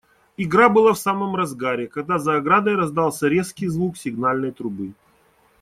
[0.35, 4.93] Игра была в самом разгаре, когда за оградой раздался резкий звук сигнальной трубы.